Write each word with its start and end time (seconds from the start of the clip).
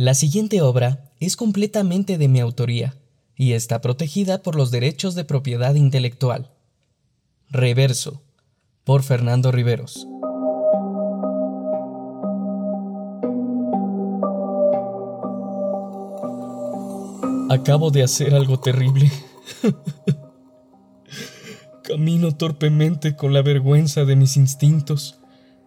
La 0.00 0.14
siguiente 0.14 0.62
obra 0.62 1.10
es 1.18 1.36
completamente 1.36 2.18
de 2.18 2.28
mi 2.28 2.38
autoría 2.38 2.94
y 3.34 3.54
está 3.54 3.80
protegida 3.80 4.44
por 4.44 4.54
los 4.54 4.70
derechos 4.70 5.16
de 5.16 5.24
propiedad 5.24 5.74
intelectual. 5.74 6.52
Reverso, 7.50 8.22
por 8.84 9.02
Fernando 9.02 9.50
Riveros. 9.50 10.06
Acabo 17.50 17.90
de 17.90 18.04
hacer 18.04 18.36
algo 18.36 18.60
terrible. 18.60 19.10
Camino 21.82 22.36
torpemente 22.36 23.16
con 23.16 23.32
la 23.32 23.42
vergüenza 23.42 24.04
de 24.04 24.14
mis 24.14 24.36
instintos 24.36 25.18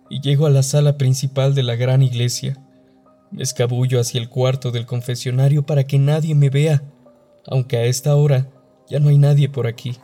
y 0.09 0.21
llego 0.21 0.45
a 0.45 0.49
la 0.49 0.63
sala 0.63 0.97
principal 0.97 1.53
de 1.53 1.63
la 1.63 1.75
gran 1.75 2.01
iglesia. 2.01 2.57
Me 3.31 3.43
escabullo 3.43 3.99
hacia 3.99 4.19
el 4.19 4.29
cuarto 4.29 4.71
del 4.71 4.85
confesionario 4.85 5.65
para 5.65 5.85
que 5.85 5.97
nadie 5.97 6.35
me 6.35 6.49
vea, 6.49 6.83
aunque 7.47 7.77
a 7.77 7.85
esta 7.85 8.15
hora 8.15 8.49
ya 8.89 8.99
no 8.99 9.09
hay 9.09 9.17
nadie 9.17 9.47
por 9.47 9.67
aquí. 9.67 9.95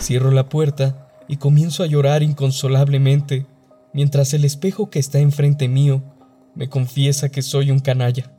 Cierro 0.00 0.30
la 0.30 0.48
puerta 0.48 1.10
y 1.26 1.38
comienzo 1.38 1.82
a 1.82 1.86
llorar 1.86 2.22
inconsolablemente, 2.22 3.46
mientras 3.92 4.32
el 4.32 4.44
espejo 4.44 4.90
que 4.90 5.00
está 5.00 5.18
enfrente 5.18 5.66
mío 5.66 6.02
me 6.54 6.68
confiesa 6.68 7.30
que 7.30 7.42
soy 7.42 7.70
un 7.70 7.80
canalla. 7.80 8.32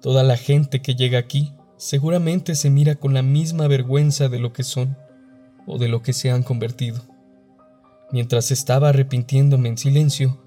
Toda 0.00 0.22
la 0.22 0.36
gente 0.36 0.80
que 0.80 0.94
llega 0.94 1.18
aquí 1.18 1.52
seguramente 1.76 2.54
se 2.54 2.70
mira 2.70 2.94
con 2.94 3.14
la 3.14 3.22
misma 3.22 3.66
vergüenza 3.66 4.28
de 4.28 4.38
lo 4.38 4.52
que 4.52 4.62
son 4.62 4.96
o 5.66 5.78
de 5.78 5.88
lo 5.88 6.02
que 6.02 6.12
se 6.12 6.30
han 6.30 6.42
convertido. 6.42 7.02
Mientras 8.12 8.52
estaba 8.52 8.90
arrepintiéndome 8.90 9.70
en 9.70 9.78
silencio, 9.78 10.40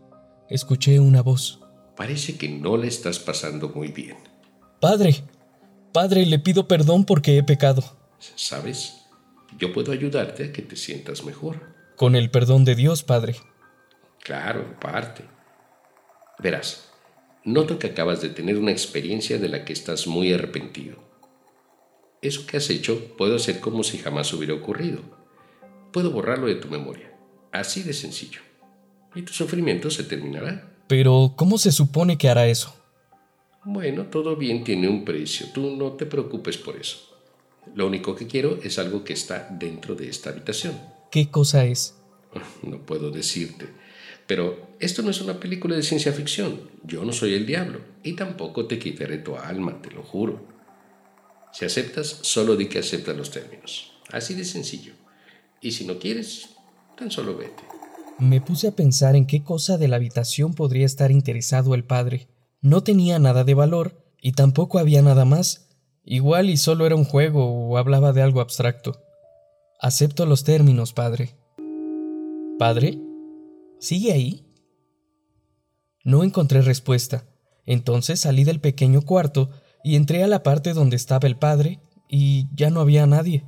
escuché 0.49 0.99
una 0.99 1.21
voz. 1.21 1.66
Parece 1.97 2.37
que 2.37 2.47
no 2.47 2.77
le 2.77 2.87
estás 2.87 3.19
pasando 3.19 3.69
muy 3.69 3.87
bien. 3.89 4.17
Padre, 4.79 5.23
Padre, 5.91 6.27
le 6.27 6.37
pido 6.37 6.67
perdón 6.67 7.05
porque 7.05 7.37
he 7.37 7.43
pecado. 7.43 7.83
¿Sabes? 8.35 9.01
Yo 9.57 9.73
puedo 9.73 9.91
ayudarte 9.91 10.45
a 10.45 10.51
que 10.51 10.61
te 10.61 10.75
sientas 10.75 11.25
mejor. 11.25 11.75
Con 11.95 12.15
el 12.15 12.29
perdón 12.29 12.65
de 12.65 12.75
Dios, 12.75 13.01
Padre. 13.01 13.35
Claro, 14.23 14.61
en 14.61 14.75
parte. 14.75 15.23
Verás, 16.37 16.91
noto 17.43 17.79
que 17.79 17.87
acabas 17.87 18.21
de 18.21 18.29
tener 18.29 18.57
una 18.57 18.71
experiencia 18.71 19.39
de 19.39 19.49
la 19.49 19.65
que 19.65 19.73
estás 19.73 20.05
muy 20.05 20.31
arrepentido. 20.31 20.97
Eso 22.21 22.45
que 22.45 22.57
has 22.57 22.69
hecho 22.69 23.15
puedo 23.17 23.37
hacer 23.37 23.59
como 23.59 23.83
si 23.83 23.97
jamás 23.97 24.31
hubiera 24.33 24.53
ocurrido. 24.53 25.01
Puedo 25.91 26.11
borrarlo 26.11 26.45
de 26.45 26.55
tu 26.55 26.67
memoria. 26.67 27.11
Así 27.51 27.81
de 27.81 27.93
sencillo. 27.93 28.41
Y 29.15 29.23
tu 29.23 29.33
sufrimiento 29.33 29.89
se 29.89 30.03
terminará. 30.03 30.76
Pero, 30.87 31.33
¿cómo 31.35 31.57
se 31.57 31.71
supone 31.71 32.17
que 32.17 32.29
hará 32.29 32.47
eso? 32.47 32.73
Bueno, 33.65 34.05
todo 34.05 34.37
bien 34.37 34.63
tiene 34.63 34.87
un 34.87 35.03
precio. 35.03 35.47
Tú 35.53 35.75
no 35.75 35.93
te 35.93 36.05
preocupes 36.05 36.57
por 36.57 36.77
eso. 36.77 36.99
Lo 37.75 37.87
único 37.87 38.15
que 38.15 38.27
quiero 38.27 38.57
es 38.63 38.79
algo 38.79 39.03
que 39.03 39.13
está 39.13 39.49
dentro 39.51 39.95
de 39.95 40.07
esta 40.07 40.29
habitación. 40.29 40.79
¿Qué 41.11 41.29
cosa 41.29 41.65
es? 41.65 41.95
No 42.63 42.79
puedo 42.85 43.11
decirte. 43.11 43.67
Pero 44.25 44.69
esto 44.79 45.01
no 45.01 45.09
es 45.09 45.21
una 45.21 45.39
película 45.39 45.75
de 45.75 45.83
ciencia 45.83 46.13
ficción. 46.13 46.69
Yo 46.83 47.03
no 47.03 47.13
soy 47.13 47.33
el 47.33 47.45
diablo. 47.45 47.81
Y 48.03 48.13
tampoco 48.13 48.65
te 48.65 48.79
quitaré 48.79 49.17
tu 49.17 49.35
alma, 49.35 49.81
te 49.81 49.91
lo 49.91 50.03
juro. 50.03 50.41
Si 51.51 51.65
aceptas, 51.65 52.19
solo 52.21 52.55
di 52.55 52.67
que 52.67 52.79
aceptas 52.79 53.15
los 53.17 53.31
términos. 53.31 53.93
Así 54.11 54.33
de 54.33 54.45
sencillo. 54.45 54.93
Y 55.61 55.71
si 55.71 55.85
no 55.85 55.97
quieres, 55.97 56.49
tan 56.97 57.09
solo 57.09 57.35
vete. 57.35 57.63
Me 58.19 58.41
puse 58.41 58.67
a 58.67 58.71
pensar 58.71 59.15
en 59.15 59.27
qué 59.27 59.43
cosa 59.43 59.77
de 59.77 59.87
la 59.87 59.97
habitación 59.97 60.55
podría 60.55 60.87
estar 60.87 61.11
interesado 61.11 61.75
el 61.75 61.83
padre. 61.83 62.27
No 62.61 62.81
tenía 62.81 63.19
nada 63.19 63.43
de 63.43 63.53
valor 63.53 64.03
y 64.19 64.31
tampoco 64.31 64.79
había 64.79 65.03
nada 65.03 65.23
más. 65.23 65.69
Igual 66.03 66.49
y 66.49 66.57
solo 66.57 66.87
era 66.87 66.95
un 66.95 67.05
juego 67.05 67.45
o 67.45 67.77
hablaba 67.77 68.13
de 68.13 68.23
algo 68.23 68.41
abstracto. 68.41 68.99
Acepto 69.79 70.25
los 70.25 70.43
términos, 70.43 70.93
padre. 70.93 71.35
¿Padre? 72.57 72.97
¿Sigue 73.79 74.11
ahí? 74.11 74.47
No 76.03 76.23
encontré 76.23 76.63
respuesta. 76.63 77.25
Entonces 77.67 78.21
salí 78.21 78.43
del 78.43 78.59
pequeño 78.59 79.03
cuarto 79.03 79.51
y 79.83 79.95
entré 79.95 80.23
a 80.23 80.27
la 80.27 80.41
parte 80.41 80.73
donde 80.73 80.95
estaba 80.95 81.27
el 81.27 81.35
padre 81.35 81.81
y 82.09 82.47
ya 82.55 82.71
no 82.71 82.79
había 82.79 83.05
nadie. 83.05 83.43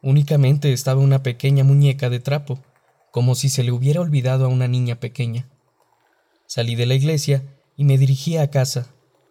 Únicamente 0.00 0.72
estaba 0.72 1.02
una 1.02 1.22
pequeña 1.22 1.64
muñeca 1.64 2.08
de 2.08 2.20
trapo, 2.20 2.60
como 3.16 3.34
si 3.34 3.48
se 3.48 3.62
le 3.62 3.72
hubiera 3.72 4.02
olvidado 4.02 4.44
a 4.44 4.48
una 4.48 4.68
niña 4.68 5.00
pequeña. 5.00 5.48
Salí 6.44 6.74
de 6.74 6.84
la 6.84 6.92
iglesia 6.92 7.42
y 7.74 7.84
me 7.84 7.96
dirigí 7.96 8.36
a 8.36 8.50
casa. 8.50 8.88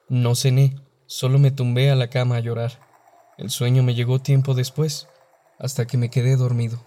No 0.09 0.33
cené, 0.33 0.75
solo 1.05 1.37
me 1.37 1.51
tumbé 1.51 1.91
a 1.91 1.95
la 1.95 2.09
cama 2.09 2.37
a 2.37 2.39
llorar. 2.39 2.79
El 3.37 3.51
sueño 3.51 3.83
me 3.83 3.93
llegó 3.93 4.17
tiempo 4.17 4.55
después, 4.55 5.07
hasta 5.59 5.85
que 5.85 5.99
me 5.99 6.09
quedé 6.09 6.35
dormido. 6.35 6.83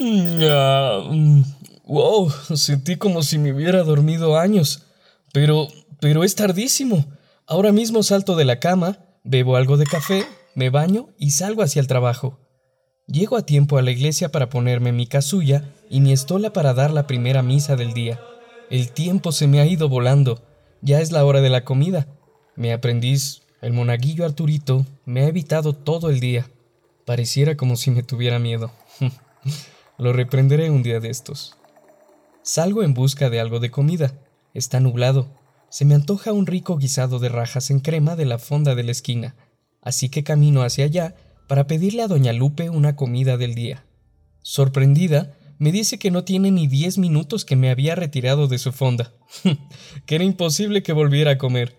Mm, 0.00 1.42
wow, 1.86 2.30
sentí 2.54 2.94
como 2.94 3.24
si 3.24 3.38
me 3.38 3.52
hubiera 3.52 3.82
dormido 3.82 4.38
años, 4.38 4.86
pero 5.32 5.66
pero 5.98 6.22
es 6.22 6.36
tardísimo. 6.36 7.06
Ahora 7.44 7.72
mismo 7.72 8.04
salto 8.04 8.36
de 8.36 8.44
la 8.44 8.60
cama, 8.60 8.98
bebo 9.24 9.56
algo 9.56 9.76
de 9.78 9.86
café, 9.86 10.24
me 10.54 10.70
baño 10.70 11.08
y 11.18 11.32
salgo 11.32 11.64
hacia 11.64 11.80
el 11.80 11.88
trabajo. 11.88 12.38
Llego 13.10 13.38
a 13.38 13.42
tiempo 13.42 13.78
a 13.78 13.82
la 13.82 13.90
iglesia 13.90 14.30
para 14.30 14.50
ponerme 14.50 14.92
mi 14.92 15.06
casulla 15.06 15.72
y 15.88 16.02
mi 16.02 16.12
estola 16.12 16.52
para 16.52 16.74
dar 16.74 16.90
la 16.90 17.06
primera 17.06 17.42
misa 17.42 17.74
del 17.74 17.94
día. 17.94 18.20
El 18.68 18.90
tiempo 18.90 19.32
se 19.32 19.46
me 19.46 19.60
ha 19.60 19.66
ido 19.66 19.88
volando. 19.88 20.42
Ya 20.82 21.00
es 21.00 21.10
la 21.10 21.24
hora 21.24 21.40
de 21.40 21.48
la 21.48 21.64
comida. 21.64 22.06
Mi 22.54 22.70
aprendiz, 22.70 23.42
el 23.62 23.72
monaguillo 23.72 24.26
Arturito, 24.26 24.84
me 25.06 25.22
ha 25.22 25.28
evitado 25.28 25.72
todo 25.72 26.10
el 26.10 26.20
día. 26.20 26.50
Pareciera 27.06 27.56
como 27.56 27.76
si 27.76 27.90
me 27.90 28.02
tuviera 28.02 28.38
miedo. 28.38 28.72
Lo 29.98 30.12
reprenderé 30.12 30.70
un 30.70 30.82
día 30.82 31.00
de 31.00 31.08
estos. 31.08 31.56
Salgo 32.42 32.82
en 32.82 32.92
busca 32.92 33.30
de 33.30 33.40
algo 33.40 33.58
de 33.58 33.70
comida. 33.70 34.12
Está 34.52 34.80
nublado, 34.80 35.28
se 35.70 35.84
me 35.84 35.94
antoja 35.94 36.32
un 36.32 36.46
rico 36.46 36.76
guisado 36.76 37.18
de 37.18 37.28
rajas 37.28 37.70
en 37.70 37.80
crema 37.80 38.16
de 38.16 38.24
la 38.24 38.38
fonda 38.38 38.74
de 38.74 38.82
la 38.84 38.90
esquina, 38.90 39.34
así 39.82 40.08
que 40.08 40.24
camino 40.24 40.62
hacia 40.62 40.86
allá 40.86 41.14
para 41.48 41.66
pedirle 41.66 42.02
a 42.02 42.08
doña 42.08 42.32
Lupe 42.32 42.70
una 42.70 42.94
comida 42.94 43.36
del 43.36 43.54
día. 43.54 43.84
Sorprendida, 44.42 45.34
me 45.58 45.72
dice 45.72 45.98
que 45.98 46.12
no 46.12 46.22
tiene 46.22 46.52
ni 46.52 46.68
diez 46.68 46.98
minutos 46.98 47.44
que 47.44 47.56
me 47.56 47.70
había 47.70 47.96
retirado 47.96 48.46
de 48.46 48.58
su 48.58 48.70
fonda, 48.70 49.12
que 50.06 50.14
era 50.14 50.24
imposible 50.24 50.84
que 50.84 50.92
volviera 50.92 51.32
a 51.32 51.38
comer. 51.38 51.74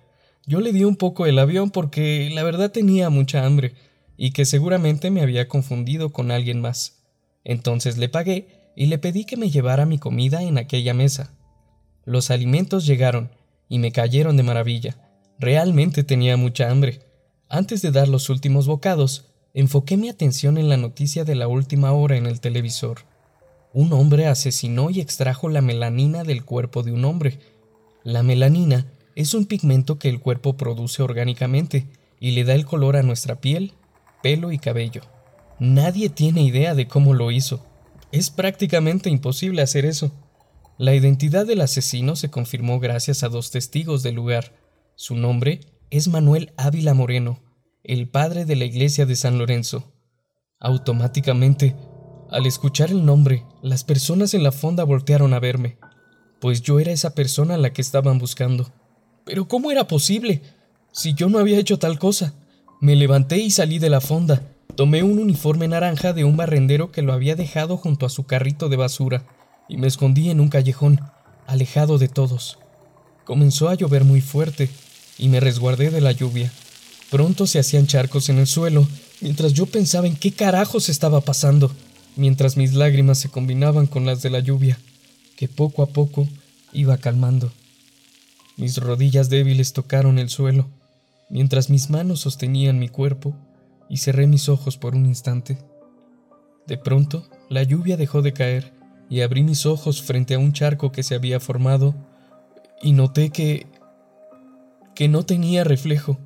Yo 0.45 0.59
le 0.59 0.73
di 0.73 0.83
un 0.83 0.97
poco 0.97 1.27
el 1.27 1.39
avión 1.39 1.69
porque 1.69 2.29
la 2.33 2.43
verdad 2.43 2.71
tenía 2.71 3.09
mucha 3.09 3.45
hambre 3.45 3.75
y 4.17 4.31
que 4.31 4.45
seguramente 4.45 5.11
me 5.11 5.21
había 5.21 5.47
confundido 5.47 6.11
con 6.11 6.31
alguien 6.31 6.59
más. 6.59 7.03
Entonces 7.45 7.97
le 7.97 8.09
pagué 8.09 8.71
y 8.75 8.87
le 8.87 8.97
pedí 8.97 9.23
que 9.23 9.37
me 9.37 9.51
llevara 9.51 9.85
mi 9.85 9.99
comida 9.99 10.41
en 10.41 10.57
aquella 10.57 10.93
mesa. 10.93 11.33
Los 12.05 12.31
alimentos 12.31 12.85
llegaron 12.85 13.31
y 13.69 13.77
me 13.77 13.91
cayeron 13.91 14.35
de 14.35 14.43
maravilla. 14.43 14.97
Realmente 15.37 16.03
tenía 16.03 16.35
mucha 16.37 16.69
hambre. 16.69 17.01
Antes 17.47 17.81
de 17.81 17.91
dar 17.91 18.07
los 18.07 18.29
últimos 18.29 18.67
bocados, 18.67 19.28
enfoqué 19.53 19.97
mi 19.97 20.09
atención 20.09 20.57
en 20.57 20.69
la 20.69 20.77
noticia 20.77 21.23
de 21.23 21.35
la 21.35 21.47
última 21.47 21.91
hora 21.91 22.17
en 22.17 22.25
el 22.25 22.39
televisor. 22.39 23.05
Un 23.73 23.93
hombre 23.93 24.27
asesinó 24.27 24.89
y 24.89 24.99
extrajo 24.99 25.49
la 25.49 25.61
melanina 25.61 26.23
del 26.23 26.43
cuerpo 26.43 26.83
de 26.83 26.91
un 26.91 27.05
hombre. 27.05 27.39
La 28.03 28.23
melanina 28.23 28.87
es 29.15 29.33
un 29.33 29.45
pigmento 29.45 29.99
que 29.99 30.09
el 30.09 30.19
cuerpo 30.19 30.57
produce 30.57 31.03
orgánicamente 31.03 31.87
y 32.19 32.31
le 32.31 32.43
da 32.43 32.55
el 32.55 32.65
color 32.65 32.95
a 32.95 33.03
nuestra 33.03 33.41
piel, 33.41 33.73
pelo 34.23 34.51
y 34.51 34.59
cabello. 34.59 35.01
Nadie 35.59 36.09
tiene 36.09 36.41
idea 36.41 36.73
de 36.73 36.87
cómo 36.87 37.13
lo 37.13 37.31
hizo. 37.31 37.65
Es 38.11 38.29
prácticamente 38.29 39.09
imposible 39.09 39.61
hacer 39.61 39.85
eso. 39.85 40.11
La 40.77 40.95
identidad 40.95 41.45
del 41.45 41.61
asesino 41.61 42.15
se 42.15 42.29
confirmó 42.29 42.79
gracias 42.79 43.23
a 43.23 43.29
dos 43.29 43.51
testigos 43.51 44.01
del 44.01 44.15
lugar. 44.15 44.53
Su 44.95 45.15
nombre 45.15 45.59
es 45.89 46.07
Manuel 46.07 46.53
Ávila 46.55 46.93
Moreno, 46.93 47.39
el 47.89 48.07
padre 48.07 48.45
de 48.45 48.55
la 48.55 48.65
iglesia 48.65 49.07
de 49.07 49.15
San 49.15 49.39
Lorenzo. 49.39 49.91
Automáticamente, 50.59 51.75
al 52.29 52.45
escuchar 52.45 52.91
el 52.91 53.03
nombre, 53.03 53.47
las 53.63 53.83
personas 53.83 54.35
en 54.35 54.43
la 54.43 54.51
fonda 54.51 54.83
voltearon 54.83 55.33
a 55.33 55.39
verme, 55.39 55.79
pues 56.39 56.61
yo 56.61 56.79
era 56.79 56.91
esa 56.91 57.15
persona 57.15 57.55
a 57.55 57.57
la 57.57 57.73
que 57.73 57.81
estaban 57.81 58.19
buscando. 58.19 58.71
Pero 59.25 59.47
¿cómo 59.47 59.71
era 59.71 59.87
posible? 59.87 60.43
Si 60.91 61.15
yo 61.15 61.29
no 61.29 61.39
había 61.39 61.57
hecho 61.57 61.79
tal 61.79 61.97
cosa. 61.97 62.35
Me 62.79 62.95
levanté 62.95 63.39
y 63.39 63.49
salí 63.49 63.79
de 63.79 63.89
la 63.89 64.01
fonda. 64.01 64.43
Tomé 64.75 65.01
un 65.01 65.17
uniforme 65.17 65.67
naranja 65.67 66.13
de 66.13 66.25
un 66.25 66.37
barrendero 66.37 66.91
que 66.91 67.01
lo 67.01 67.11
había 67.11 67.35
dejado 67.35 67.75
junto 67.75 68.05
a 68.05 68.09
su 68.09 68.27
carrito 68.27 68.69
de 68.69 68.77
basura 68.77 69.25
y 69.67 69.77
me 69.77 69.87
escondí 69.87 70.29
en 70.29 70.41
un 70.41 70.49
callejón, 70.49 71.01
alejado 71.47 71.97
de 71.97 72.07
todos. 72.07 72.59
Comenzó 73.25 73.67
a 73.67 73.73
llover 73.73 74.03
muy 74.03 74.21
fuerte 74.21 74.69
y 75.17 75.29
me 75.29 75.39
resguardé 75.39 75.89
de 75.89 76.01
la 76.01 76.11
lluvia. 76.11 76.53
Pronto 77.09 77.47
se 77.47 77.59
hacían 77.59 77.87
charcos 77.87 78.29
en 78.29 78.37
el 78.37 78.47
suelo, 78.47 78.87
mientras 79.21 79.53
yo 79.53 79.65
pensaba 79.65 80.07
en 80.07 80.15
qué 80.15 80.31
carajos 80.31 80.89
estaba 80.89 81.21
pasando, 81.21 81.71
mientras 82.15 82.57
mis 82.57 82.73
lágrimas 82.73 83.17
se 83.17 83.29
combinaban 83.29 83.87
con 83.87 84.05
las 84.05 84.21
de 84.21 84.29
la 84.29 84.39
lluvia, 84.39 84.77
que 85.35 85.47
poco 85.47 85.81
a 85.81 85.87
poco 85.87 86.27
iba 86.71 86.97
calmando. 86.97 87.51
Mis 88.57 88.77
rodillas 88.77 89.29
débiles 89.29 89.73
tocaron 89.73 90.19
el 90.19 90.29
suelo, 90.29 90.69
mientras 91.29 91.69
mis 91.69 91.89
manos 91.89 92.19
sostenían 92.19 92.77
mi 92.77 92.89
cuerpo, 92.89 93.35
y 93.89 93.97
cerré 93.97 94.27
mis 94.27 94.49
ojos 94.49 94.77
por 94.77 94.95
un 94.95 95.05
instante. 95.05 95.57
De 96.67 96.77
pronto, 96.77 97.27
la 97.49 97.63
lluvia 97.63 97.97
dejó 97.97 98.21
de 98.21 98.33
caer 98.33 98.71
y 99.09 99.21
abrí 99.21 99.41
mis 99.41 99.65
ojos 99.65 100.03
frente 100.03 100.35
a 100.35 100.39
un 100.39 100.53
charco 100.53 100.91
que 100.91 101.01
se 101.01 101.15
había 101.15 101.39
formado 101.39 101.95
y 102.81 102.93
noté 102.93 103.31
que... 103.31 103.65
que 104.93 105.07
no 105.07 105.23
tenía 105.23 105.63
reflejo. 105.63 106.19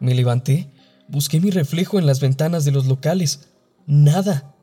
Me 0.00 0.14
levanté, 0.14 0.70
busqué 1.08 1.40
mi 1.40 1.50
reflejo 1.50 1.98
en 1.98 2.06
las 2.06 2.20
ventanas 2.20 2.64
de 2.64 2.72
los 2.72 2.86
locales. 2.86 3.48
Nada. 3.86 4.54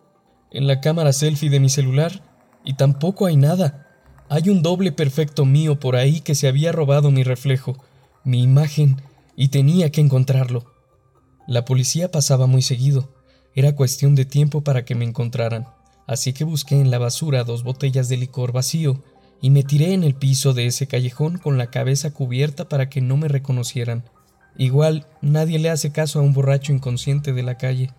En 0.51 0.67
la 0.67 0.81
cámara 0.81 1.13
selfie 1.13 1.49
de 1.49 1.59
mi 1.59 1.69
celular. 1.69 2.23
Y 2.63 2.75
tampoco 2.75 3.25
hay 3.25 3.35
nada. 3.35 3.87
Hay 4.29 4.49
un 4.49 4.61
doble 4.61 4.91
perfecto 4.91 5.45
mío 5.45 5.79
por 5.79 5.95
ahí 5.95 6.21
que 6.21 6.35
se 6.35 6.47
había 6.47 6.71
robado 6.71 7.11
mi 7.11 7.23
reflejo, 7.23 7.77
mi 8.23 8.41
imagen, 8.41 9.01
y 9.35 9.49
tenía 9.49 9.91
que 9.91 10.01
encontrarlo. 10.01 10.71
La 11.47 11.65
policía 11.65 12.09
pasaba 12.09 12.47
muy 12.47 12.61
seguido. 12.61 13.13
Era 13.53 13.75
cuestión 13.75 14.15
de 14.15 14.25
tiempo 14.25 14.61
para 14.61 14.85
que 14.85 14.95
me 14.95 15.05
encontraran, 15.05 15.67
así 16.07 16.33
que 16.33 16.43
busqué 16.45 16.79
en 16.79 16.89
la 16.89 16.99
basura 16.99 17.43
dos 17.43 17.63
botellas 17.63 18.09
de 18.09 18.17
licor 18.17 18.51
vacío 18.51 19.03
y 19.41 19.49
me 19.49 19.63
tiré 19.63 19.93
en 19.93 20.03
el 20.03 20.15
piso 20.15 20.53
de 20.53 20.65
ese 20.67 20.87
callejón 20.87 21.37
con 21.37 21.57
la 21.57 21.69
cabeza 21.69 22.11
cubierta 22.13 22.69
para 22.69 22.89
que 22.89 23.01
no 23.01 23.17
me 23.17 23.27
reconocieran. 23.27 24.05
Igual 24.57 25.07
nadie 25.21 25.59
le 25.59 25.69
hace 25.69 25.91
caso 25.91 26.19
a 26.19 26.21
un 26.21 26.33
borracho 26.33 26.73
inconsciente 26.73 27.33
de 27.33 27.43
la 27.43 27.57
calle. 27.57 27.91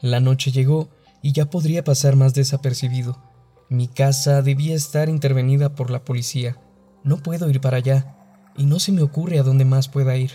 La 0.00 0.20
noche 0.20 0.50
llegó 0.50 0.88
y 1.22 1.32
ya 1.32 1.46
podría 1.46 1.84
pasar 1.84 2.16
más 2.16 2.34
desapercibido. 2.34 3.22
Mi 3.68 3.88
casa 3.88 4.42
debía 4.42 4.74
estar 4.74 5.08
intervenida 5.08 5.74
por 5.74 5.90
la 5.90 6.04
policía. 6.04 6.58
No 7.02 7.18
puedo 7.18 7.48
ir 7.48 7.60
para 7.60 7.78
allá, 7.78 8.16
y 8.56 8.66
no 8.66 8.78
se 8.78 8.92
me 8.92 9.02
ocurre 9.02 9.38
a 9.38 9.42
dónde 9.42 9.64
más 9.64 9.88
pueda 9.88 10.16
ir. 10.16 10.32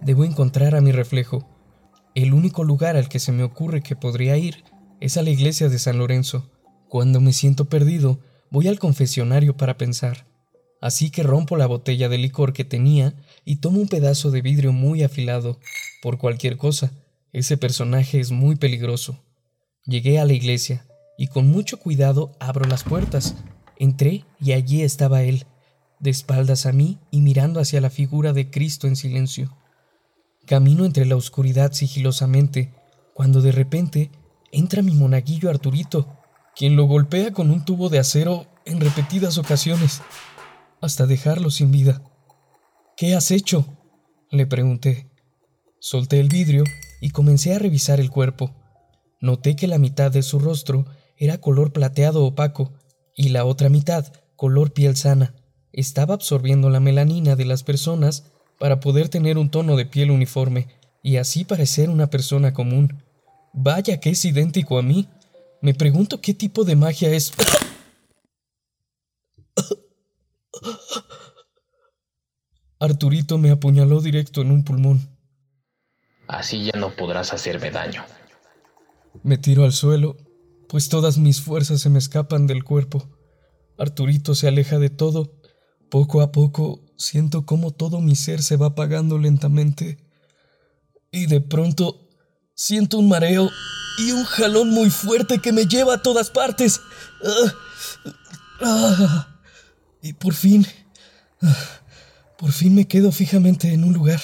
Debo 0.00 0.24
encontrar 0.24 0.74
a 0.74 0.80
mi 0.80 0.92
reflejo, 0.92 1.46
el 2.14 2.34
único 2.34 2.64
lugar 2.64 2.96
al 2.96 3.08
que 3.08 3.20
se 3.20 3.30
me 3.30 3.44
ocurre 3.44 3.82
que 3.82 3.94
podría 3.94 4.36
ir 4.36 4.64
es 5.00 5.16
a 5.16 5.22
la 5.22 5.30
iglesia 5.30 5.68
de 5.68 5.78
San 5.78 5.98
Lorenzo. 5.98 6.50
Cuando 6.88 7.20
me 7.20 7.32
siento 7.32 7.66
perdido, 7.66 8.18
voy 8.50 8.66
al 8.66 8.80
confesionario 8.80 9.56
para 9.56 9.76
pensar. 9.76 10.26
Así 10.80 11.10
que 11.10 11.22
rompo 11.22 11.56
la 11.56 11.66
botella 11.66 12.08
de 12.08 12.18
licor 12.18 12.52
que 12.52 12.64
tenía 12.64 13.14
y 13.44 13.56
tomo 13.56 13.80
un 13.80 13.88
pedazo 13.88 14.30
de 14.30 14.40
vidrio 14.40 14.72
muy 14.72 15.02
afilado. 15.02 15.58
Por 16.00 16.18
cualquier 16.18 16.56
cosa, 16.56 16.92
ese 17.32 17.56
personaje 17.56 18.18
es 18.18 18.30
muy 18.30 18.56
peligroso. 18.56 19.22
Llegué 19.84 20.18
a 20.18 20.24
la 20.24 20.32
iglesia 20.32 20.86
y 21.18 21.26
con 21.26 21.48
mucho 21.48 21.78
cuidado 21.78 22.32
abro 22.40 22.64
las 22.64 22.82
puertas. 22.82 23.34
Entré 23.76 24.24
y 24.40 24.52
allí 24.52 24.82
estaba 24.82 25.22
él, 25.22 25.46
de 26.00 26.10
espaldas 26.10 26.64
a 26.64 26.72
mí 26.72 26.98
y 27.10 27.20
mirando 27.20 27.60
hacia 27.60 27.80
la 27.80 27.90
figura 27.90 28.32
de 28.32 28.50
Cristo 28.50 28.86
en 28.86 28.96
silencio. 28.96 29.54
Camino 30.46 30.84
entre 30.86 31.04
la 31.04 31.16
oscuridad 31.16 31.72
sigilosamente, 31.72 32.72
cuando 33.12 33.42
de 33.42 33.52
repente 33.52 34.10
entra 34.50 34.82
mi 34.82 34.94
monaguillo 34.94 35.50
Arturito, 35.50 36.08
quien 36.56 36.74
lo 36.74 36.84
golpea 36.84 37.32
con 37.32 37.50
un 37.50 37.64
tubo 37.64 37.90
de 37.90 37.98
acero 37.98 38.46
en 38.64 38.80
repetidas 38.80 39.38
ocasiones, 39.38 40.02
hasta 40.80 41.06
dejarlo 41.06 41.50
sin 41.50 41.70
vida. 41.70 42.02
¿Qué 42.96 43.14
has 43.14 43.30
hecho? 43.30 43.66
le 44.30 44.46
pregunté. 44.46 45.10
Solté 45.80 46.20
el 46.20 46.28
vidrio 46.28 46.64
y 47.00 47.10
comencé 47.10 47.54
a 47.54 47.58
revisar 47.58 48.00
el 48.00 48.10
cuerpo. 48.10 48.54
Noté 49.20 49.56
que 49.56 49.66
la 49.66 49.78
mitad 49.78 50.10
de 50.10 50.22
su 50.22 50.38
rostro 50.38 50.86
era 51.16 51.38
color 51.38 51.72
plateado 51.72 52.24
opaco 52.24 52.72
y 53.16 53.30
la 53.30 53.44
otra 53.44 53.68
mitad 53.68 54.12
color 54.36 54.72
piel 54.72 54.96
sana. 54.96 55.34
Estaba 55.72 56.14
absorbiendo 56.14 56.70
la 56.70 56.80
melanina 56.80 57.36
de 57.36 57.44
las 57.44 57.62
personas 57.62 58.24
para 58.58 58.80
poder 58.80 59.08
tener 59.10 59.36
un 59.36 59.50
tono 59.50 59.76
de 59.76 59.86
piel 59.86 60.10
uniforme 60.10 60.68
y 61.02 61.16
así 61.16 61.44
parecer 61.44 61.90
una 61.90 62.08
persona 62.08 62.54
común. 62.54 63.02
Vaya 63.52 64.00
que 64.00 64.10
es 64.10 64.24
idéntico 64.24 64.78
a 64.78 64.82
mí. 64.82 65.08
Me 65.60 65.74
pregunto 65.74 66.20
qué 66.20 66.32
tipo 66.32 66.64
de 66.64 66.76
magia 66.76 67.10
es. 67.10 67.32
Arturito 73.00 73.38
me 73.38 73.50
apuñaló 73.50 74.02
directo 74.02 74.42
en 74.42 74.50
un 74.50 74.62
pulmón. 74.62 75.08
Así 76.28 76.66
ya 76.66 76.78
no 76.78 76.90
podrás 76.90 77.32
hacerme 77.32 77.70
daño. 77.70 78.04
Me 79.22 79.38
tiro 79.38 79.64
al 79.64 79.72
suelo, 79.72 80.18
pues 80.68 80.90
todas 80.90 81.16
mis 81.16 81.40
fuerzas 81.40 81.80
se 81.80 81.88
me 81.88 81.98
escapan 81.98 82.46
del 82.46 82.62
cuerpo. 82.62 83.08
Arturito 83.78 84.34
se 84.34 84.48
aleja 84.48 84.78
de 84.78 84.90
todo. 84.90 85.32
Poco 85.88 86.20
a 86.20 86.30
poco 86.30 86.82
Siento 87.00 87.46
cómo 87.46 87.70
todo 87.70 88.02
mi 88.02 88.14
ser 88.14 88.42
se 88.42 88.58
va 88.58 88.66
apagando 88.66 89.16
lentamente. 89.16 89.96
Y 91.10 91.24
de 91.24 91.40
pronto 91.40 92.06
siento 92.54 92.98
un 92.98 93.08
mareo 93.08 93.48
y 93.96 94.10
un 94.10 94.24
jalón 94.24 94.68
muy 94.68 94.90
fuerte 94.90 95.38
que 95.38 95.52
me 95.52 95.64
lleva 95.64 95.94
a 95.94 96.02
todas 96.02 96.28
partes. 96.28 96.82
Ah, 97.24 97.52
ah, 98.60 99.40
y 100.02 100.12
por 100.12 100.34
fin, 100.34 100.66
ah, 101.40 101.80
por 102.40 102.52
fin 102.52 102.74
me 102.74 102.88
quedo 102.88 103.12
fijamente 103.12 103.74
en 103.74 103.84
un 103.84 103.92
lugar. 103.92 104.20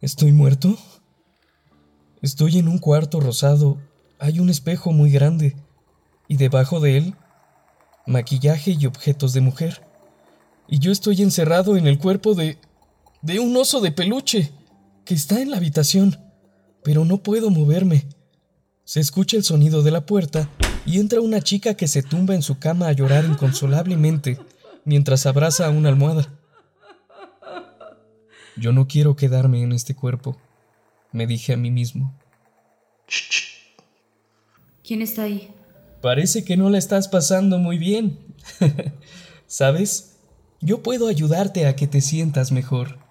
¿Estoy 0.00 0.32
muerto? 0.32 0.76
Estoy 2.20 2.58
en 2.58 2.66
un 2.66 2.78
cuarto 2.78 3.20
rosado. 3.20 3.78
Hay 4.18 4.40
un 4.40 4.50
espejo 4.50 4.90
muy 4.90 5.12
grande. 5.12 5.54
Y 6.26 6.36
debajo 6.36 6.80
de 6.80 6.96
él, 6.96 7.14
maquillaje 8.06 8.72
y 8.72 8.86
objetos 8.86 9.32
de 9.34 9.40
mujer 9.40 9.82
y 10.66 10.80
yo 10.80 10.90
estoy 10.90 11.22
encerrado 11.22 11.76
en 11.76 11.86
el 11.86 11.98
cuerpo 11.98 12.34
de... 12.34 12.58
de 13.22 13.38
un 13.38 13.56
oso 13.56 13.80
de 13.80 13.92
peluche 13.92 14.50
que 15.04 15.14
está 15.14 15.40
en 15.40 15.50
la 15.50 15.58
habitación, 15.58 16.18
pero 16.82 17.04
no 17.04 17.22
puedo 17.22 17.50
moverme. 17.50 18.08
Se 18.84 18.98
escucha 18.98 19.36
el 19.36 19.44
sonido 19.44 19.82
de 19.82 19.92
la 19.92 20.06
puerta 20.06 20.50
y 20.86 20.98
entra 20.98 21.20
una 21.20 21.40
chica 21.40 21.74
que 21.74 21.86
se 21.86 22.02
tumba 22.02 22.34
en 22.34 22.42
su 22.42 22.58
cama 22.58 22.88
a 22.88 22.92
llorar 22.92 23.24
inconsolablemente 23.24 24.38
mientras 24.84 25.26
abraza 25.26 25.66
a 25.66 25.70
una 25.70 25.88
almohada. 25.88 26.32
Yo 28.56 28.72
no 28.72 28.86
quiero 28.86 29.16
quedarme 29.16 29.62
en 29.62 29.72
este 29.72 29.94
cuerpo, 29.94 30.36
me 31.12 31.26
dije 31.26 31.52
a 31.52 31.56
mí 31.56 31.70
mismo. 31.70 32.14
¿Quién 34.84 35.02
está 35.02 35.22
ahí? 35.22 35.50
Parece 36.00 36.44
que 36.44 36.56
no 36.56 36.70
la 36.70 36.78
estás 36.78 37.08
pasando 37.08 37.58
muy 37.58 37.78
bien. 37.78 38.18
¿Sabes? 39.46 40.18
Yo 40.60 40.82
puedo 40.82 41.08
ayudarte 41.08 41.66
a 41.66 41.76
que 41.76 41.86
te 41.86 42.00
sientas 42.00 42.52
mejor. 42.52 43.03